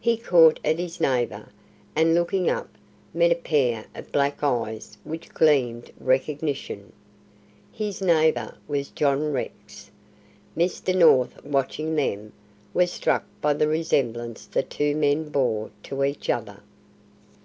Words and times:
He 0.00 0.16
caught 0.16 0.58
at 0.64 0.80
his 0.80 1.00
neighbour, 1.00 1.50
and 1.94 2.16
looking 2.16 2.50
up, 2.50 2.68
met 3.14 3.30
a 3.30 3.36
pair 3.36 3.84
of 3.94 4.10
black 4.10 4.42
eyes 4.42 4.98
which 5.04 5.28
gleamed 5.32 5.92
recognition. 6.00 6.92
His 7.70 8.00
neighbour 8.02 8.56
was 8.66 8.88
John 8.88 9.30
Rex. 9.32 9.88
Mr. 10.56 10.96
North, 10.98 11.38
watching 11.44 11.94
them, 11.94 12.32
was 12.74 12.90
struck 12.90 13.24
by 13.40 13.54
the 13.54 13.68
resemblance 13.68 14.46
the 14.46 14.64
two 14.64 14.96
men 14.96 15.28
bore 15.28 15.70
to 15.84 16.02
each 16.02 16.28
other. 16.28 16.60